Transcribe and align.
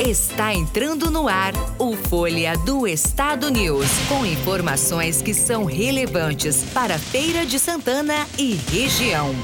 Está 0.00 0.54
entrando 0.54 1.10
no 1.10 1.26
ar 1.26 1.52
o 1.76 1.92
Folha 1.96 2.56
do 2.58 2.86
Estado 2.86 3.50
News, 3.50 3.88
com 4.08 4.24
informações 4.24 5.20
que 5.20 5.34
são 5.34 5.64
relevantes 5.64 6.62
para 6.72 6.96
Feira 6.96 7.44
de 7.44 7.58
Santana 7.58 8.14
e 8.38 8.54
região. 8.70 9.34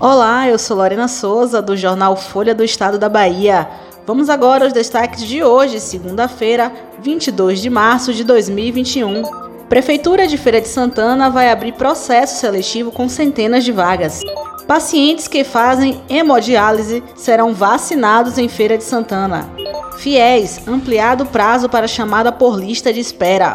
Olá, 0.00 0.48
eu 0.48 0.58
sou 0.58 0.76
Lorena 0.78 1.06
Souza, 1.06 1.62
do 1.62 1.76
jornal 1.76 2.16
Folha 2.16 2.52
do 2.52 2.64
Estado 2.64 2.98
da 2.98 3.08
Bahia. 3.08 3.68
Vamos 4.04 4.28
agora 4.28 4.64
aos 4.64 4.72
destaques 4.72 5.22
de 5.22 5.44
hoje, 5.44 5.78
segunda-feira, 5.78 6.72
22 7.00 7.62
de 7.62 7.70
março 7.70 8.12
de 8.12 8.24
2021. 8.24 9.22
Prefeitura 9.68 10.26
de 10.26 10.36
Feira 10.36 10.60
de 10.60 10.68
Santana 10.68 11.30
vai 11.30 11.48
abrir 11.48 11.72
processo 11.72 12.40
seletivo 12.40 12.90
com 12.90 13.08
centenas 13.08 13.64
de 13.64 13.70
vagas. 13.70 14.20
Pacientes 14.66 15.28
que 15.28 15.44
fazem 15.44 16.02
hemodiálise 16.08 17.04
serão 17.14 17.54
vacinados 17.54 18.36
em 18.36 18.48
Feira 18.48 18.76
de 18.76 18.82
Santana. 18.82 19.48
Fiéis, 19.98 20.60
ampliado 20.66 21.24
o 21.24 21.26
prazo 21.26 21.68
para 21.68 21.88
chamada 21.88 22.30
por 22.30 22.58
lista 22.58 22.92
de 22.92 23.00
espera. 23.00 23.54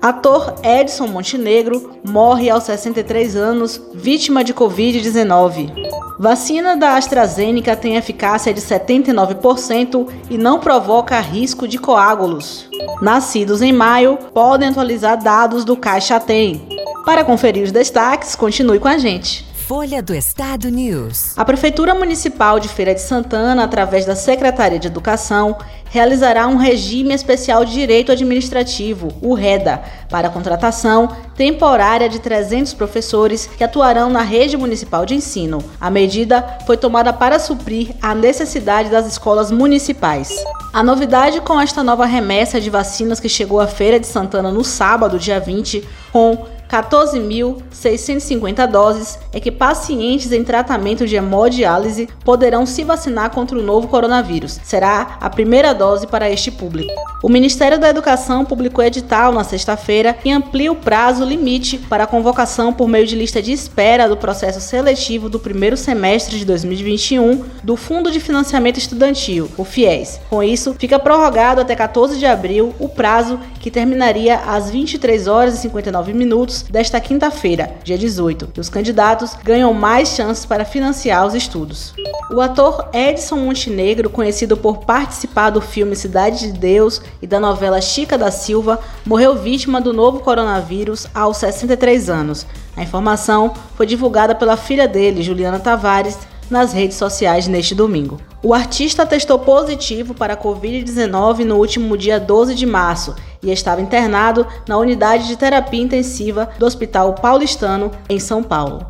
Ator 0.00 0.54
Edson 0.62 1.08
Montenegro 1.08 1.98
morre 2.04 2.48
aos 2.48 2.64
63 2.64 3.34
anos, 3.34 3.80
vítima 3.94 4.44
de 4.44 4.54
Covid-19. 4.54 5.72
Vacina 6.18 6.76
da 6.76 6.96
AstraZeneca 6.96 7.76
tem 7.76 7.96
eficácia 7.96 8.52
de 8.52 8.60
79% 8.60 10.08
e 10.30 10.36
não 10.36 10.60
provoca 10.60 11.18
risco 11.20 11.66
de 11.66 11.78
coágulos. 11.78 12.68
Nascidos 13.00 13.62
em 13.62 13.72
maio 13.72 14.18
podem 14.34 14.68
atualizar 14.68 15.20
dados 15.20 15.64
do 15.64 15.76
Caixa 15.76 16.20
Tem. 16.20 16.60
Para 17.04 17.24
conferir 17.24 17.64
os 17.64 17.72
destaques, 17.72 18.36
continue 18.36 18.78
com 18.78 18.88
a 18.88 18.98
gente. 18.98 19.47
Folha 19.68 20.02
do 20.02 20.14
Estado 20.14 20.70
News. 20.70 21.36
A 21.36 21.44
Prefeitura 21.44 21.94
Municipal 21.94 22.58
de 22.58 22.70
Feira 22.70 22.94
de 22.94 23.02
Santana, 23.02 23.64
através 23.64 24.06
da 24.06 24.16
Secretaria 24.16 24.78
de 24.78 24.86
Educação, 24.86 25.58
realizará 25.90 26.46
um 26.46 26.56
regime 26.56 27.12
especial 27.12 27.66
de 27.66 27.74
direito 27.74 28.10
administrativo, 28.10 29.08
o 29.20 29.34
REDA, 29.34 29.82
para 30.08 30.28
a 30.28 30.30
contratação 30.30 31.14
temporária 31.36 32.08
de 32.08 32.18
300 32.18 32.72
professores 32.72 33.46
que 33.46 33.62
atuarão 33.62 34.08
na 34.08 34.22
rede 34.22 34.56
municipal 34.56 35.04
de 35.04 35.14
ensino. 35.14 35.62
A 35.78 35.90
medida 35.90 36.60
foi 36.64 36.78
tomada 36.78 37.12
para 37.12 37.38
suprir 37.38 37.94
a 38.00 38.14
necessidade 38.14 38.88
das 38.88 39.06
escolas 39.06 39.50
municipais. 39.50 40.34
A 40.72 40.82
novidade 40.82 41.42
com 41.42 41.60
esta 41.60 41.84
nova 41.84 42.06
remessa 42.06 42.58
de 42.58 42.70
vacinas 42.70 43.20
que 43.20 43.28
chegou 43.28 43.60
à 43.60 43.66
Feira 43.66 44.00
de 44.00 44.06
Santana 44.06 44.50
no 44.50 44.64
sábado, 44.64 45.18
dia 45.18 45.38
20, 45.38 45.86
com 46.10 46.56
14.650 46.68 48.66
doses 48.66 49.18
é 49.32 49.40
que 49.40 49.50
pacientes 49.50 50.30
em 50.30 50.44
tratamento 50.44 51.06
de 51.06 51.16
hemodiálise 51.16 52.08
poderão 52.24 52.66
se 52.66 52.84
vacinar 52.84 53.30
contra 53.30 53.58
o 53.58 53.62
novo 53.62 53.88
coronavírus. 53.88 54.60
Será 54.62 55.16
a 55.20 55.30
primeira 55.30 55.72
dose 55.72 56.06
para 56.06 56.30
este 56.30 56.50
público. 56.50 56.92
O 57.22 57.28
Ministério 57.28 57.78
da 57.78 57.88
Educação 57.88 58.44
publicou 58.44 58.84
edital 58.84 59.32
na 59.32 59.42
sexta-feira 59.42 60.16
e 60.24 60.30
amplia 60.30 60.70
o 60.70 60.76
prazo 60.76 61.24
limite 61.24 61.78
para 61.78 62.04
a 62.04 62.06
convocação 62.06 62.72
por 62.72 62.86
meio 62.86 63.06
de 63.06 63.16
lista 63.16 63.40
de 63.40 63.52
espera 63.52 64.08
do 64.08 64.16
processo 64.16 64.60
seletivo 64.60 65.28
do 65.28 65.38
primeiro 65.38 65.76
semestre 65.76 66.38
de 66.38 66.44
2021 66.44 67.44
do 67.64 67.76
Fundo 67.76 68.10
de 68.10 68.20
Financiamento 68.20 68.78
Estudantil, 68.78 69.48
o 69.56 69.64
FIES. 69.64 70.20
Com 70.28 70.42
isso, 70.42 70.74
fica 70.78 70.98
prorrogado 70.98 71.60
até 71.60 71.74
14 71.74 72.18
de 72.18 72.26
abril 72.26 72.74
o 72.78 72.88
prazo 72.88 73.40
que 73.58 73.70
terminaria 73.70 74.36
às 74.46 74.70
23 74.70 75.26
horas 75.26 75.54
e 75.54 75.62
59 75.62 76.12
minutos 76.12 76.57
desta 76.62 77.00
quinta-feira, 77.00 77.74
dia 77.82 77.98
18, 77.98 78.50
e 78.56 78.60
os 78.60 78.68
candidatos 78.68 79.34
ganham 79.42 79.72
mais 79.72 80.08
chances 80.08 80.44
para 80.44 80.64
financiar 80.64 81.26
os 81.26 81.34
estudos. 81.34 81.94
O 82.30 82.40
ator 82.40 82.88
Edson 82.92 83.36
Montenegro, 83.36 84.10
conhecido 84.10 84.56
por 84.56 84.78
participar 84.78 85.50
do 85.50 85.60
filme 85.60 85.96
Cidade 85.96 86.40
de 86.40 86.58
Deus 86.58 87.00
e 87.22 87.26
da 87.26 87.40
novela 87.40 87.80
Chica 87.80 88.18
da 88.18 88.30
Silva, 88.30 88.80
morreu 89.04 89.36
vítima 89.36 89.80
do 89.80 89.92
novo 89.92 90.20
coronavírus 90.20 91.06
aos 91.14 91.38
63 91.38 92.10
anos. 92.10 92.46
A 92.76 92.82
informação 92.82 93.54
foi 93.76 93.86
divulgada 93.86 94.34
pela 94.34 94.56
filha 94.56 94.86
dele, 94.86 95.22
Juliana 95.22 95.58
Tavares, 95.58 96.18
nas 96.50 96.72
redes 96.72 96.96
sociais 96.96 97.46
neste 97.46 97.74
domingo. 97.74 98.18
O 98.40 98.54
artista 98.54 99.04
testou 99.04 99.40
positivo 99.40 100.14
para 100.14 100.34
a 100.34 100.36
Covid-19 100.36 101.40
no 101.44 101.56
último 101.56 101.96
dia 101.98 102.20
12 102.20 102.54
de 102.54 102.66
março 102.66 103.16
e 103.42 103.50
estava 103.50 103.80
internado 103.80 104.46
na 104.66 104.76
unidade 104.76 105.26
de 105.26 105.36
terapia 105.36 105.82
intensiva 105.82 106.48
do 106.58 106.66
Hospital 106.66 107.14
Paulistano, 107.14 107.90
em 108.08 108.18
São 108.18 108.42
Paulo. 108.42 108.86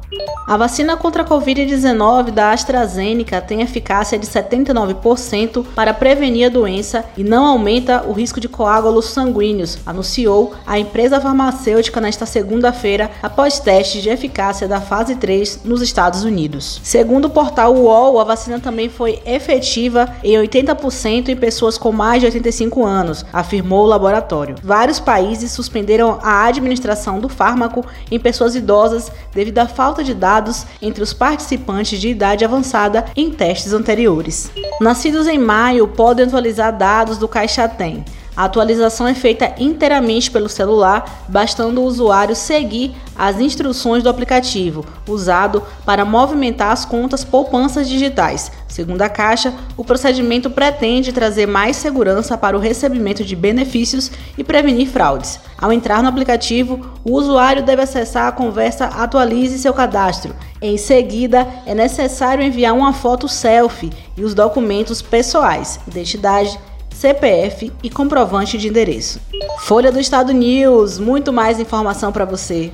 A 0.47 0.57
vacina 0.57 0.97
contra 0.97 1.23
a 1.23 1.27
Covid-19 1.27 2.31
da 2.31 2.53
AstraZeneca 2.53 3.41
tem 3.41 3.61
eficácia 3.61 4.19
de 4.19 4.27
79% 4.27 5.65
para 5.75 5.93
prevenir 5.93 6.47
a 6.47 6.51
doença 6.51 7.05
e 7.17 7.23
não 7.23 7.45
aumenta 7.45 8.05
o 8.07 8.13
risco 8.13 8.41
de 8.41 8.49
coágulos 8.49 9.07
sanguíneos, 9.07 9.79
anunciou 9.85 10.55
a 10.67 10.79
empresa 10.79 11.21
farmacêutica 11.21 12.01
nesta 12.01 12.25
segunda-feira 12.25 13.11
após 13.23 13.59
testes 13.59 14.03
de 14.03 14.09
eficácia 14.09 14.67
da 14.67 14.81
fase 14.81 15.17
3 15.17 15.65
nos 15.65 15.83
Estados 15.83 16.25
Unidos. 16.25 16.81
Segundo 16.83 17.27
o 17.27 17.31
portal 17.31 17.75
UOL, 17.75 18.19
a 18.19 18.25
vacina 18.25 18.59
também 18.59 18.89
foi 18.89 19.21
efetiva 19.39 20.15
em 20.23 20.35
80% 20.35 21.29
em 21.29 21.37
pessoas 21.37 21.79
com 21.79 21.91
mais 21.91 22.21
de 22.21 22.27
85 22.27 22.85
anos, 22.85 23.25
afirmou 23.33 23.85
o 23.85 23.89
laboratório. 23.89 24.57
Vários 24.63 25.01
países 25.01 25.51
suspenderam 25.51 26.19
a 26.23 26.45
administração 26.45 27.19
do 27.19 27.29
fármaco 27.29 27.85
em 28.11 28.21
pessoas 28.21 28.55
idosas 28.55 29.11
devido 29.33 29.59
à 29.59 29.67
falta 29.67 30.05
de 30.05 30.13
dados 30.13 30.67
entre 30.83 31.03
os 31.03 31.13
participantes 31.13 32.01
de 32.01 32.09
idade 32.09 32.45
avançada 32.45 33.07
em 33.17 33.31
testes 33.31 33.73
anteriores. 33.73 34.51
Nascidos 34.81 35.27
em 35.27 35.39
maio 35.39 35.89
podem 35.89 36.27
atualizar 36.27 36.77
dados 36.77 37.17
do 37.17 37.27
Caixa 37.27 37.69
Tem. 37.69 38.05
A 38.39 38.45
atualização 38.45 39.09
é 39.09 39.15
feita 39.15 39.53
inteiramente 39.59 40.31
pelo 40.31 40.49
celular, 40.49 41.25
bastando 41.27 41.81
o 41.81 41.85
usuário 41.85 42.37
seguir 42.37 42.95
as 43.17 43.41
instruções 43.41 44.05
do 44.05 44.09
aplicativo, 44.09 44.87
usado 45.09 45.61
para 45.85 46.05
movimentar 46.05 46.71
as 46.71 46.85
contas 46.85 47.25
poupanças 47.25 47.89
digitais. 47.89 48.53
Segundo 48.69 49.03
a 49.03 49.09
Caixa, 49.09 49.53
o 49.77 49.83
procedimento 49.85 50.49
pretende 50.49 51.13
trazer 51.13 51.47
mais 51.47 51.75
segurança 51.75 52.39
para 52.39 52.57
o 52.57 52.61
recebimento 52.61 53.25
de 53.25 53.35
benefícios 53.35 54.09
e 54.37 54.45
prevenir 54.45 54.87
fraudes. 54.87 55.41
Ao 55.61 55.73
entrar 55.73 56.01
no 56.01 56.09
aplicativo, 56.09 56.93
o 57.05 57.17
usuário 57.17 57.65
deve 57.65 57.83
acessar 57.83 58.29
a 58.29 58.33
conversa 58.33 58.85
Atualize 58.85 59.59
seu 59.59 59.75
cadastro. 59.75 60.33
Em 60.63 60.77
seguida, 60.77 61.45
é 61.67 61.75
necessário 61.75 62.45
enviar 62.45 62.73
uma 62.73 62.93
foto 62.93 63.27
selfie 63.27 63.91
e 64.17 64.23
os 64.23 64.33
documentos 64.33 65.03
pessoais, 65.03 65.81
identidade, 65.89 66.57
CPF 66.99 67.73
e 67.81 67.89
comprovante 67.89 68.59
de 68.59 68.67
endereço. 68.67 69.21
Folha 69.61 69.93
do 69.93 70.01
Estado 70.01 70.33
News, 70.33 70.99
muito 70.99 71.33
mais 71.33 71.61
informação 71.61 72.11
para 72.11 72.25
você. 72.25 72.73